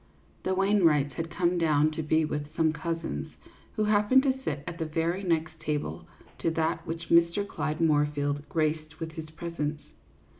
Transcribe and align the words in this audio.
The 0.41 0.55
Wainwrights 0.55 1.11
had 1.13 1.29
come 1.29 1.59
down 1.59 1.91
to 1.91 2.01
be 2.01 2.25
with 2.25 2.51
some 2.55 2.73
cousins, 2.73 3.35
who 3.75 3.83
happened 3.83 4.23
to 4.23 4.33
sit 4.43 4.63
at 4.65 4.79
the 4.79 4.85
very 4.85 5.21
next 5.21 5.59
table 5.59 6.07
to 6.39 6.49
that 6.49 6.87
which 6.87 7.09
Mr. 7.09 7.47
Clyde 7.47 7.79
Moorfield 7.79 8.49
graced 8.49 8.97
CLYDE 8.97 8.99
MOORFIELD, 8.99 8.99
YACHTSMAN. 8.99 8.99
43 8.99 9.07
with 9.07 9.11
his 9.13 9.35
presence. 9.35 9.81